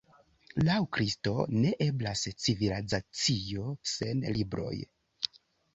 Laŭ 0.67 0.77
Kristo, 0.97 1.33
ne 1.57 1.75
eblas 1.87 2.25
civilizacio 2.47 3.71
sen 3.95 4.29
libroj. 4.39 4.77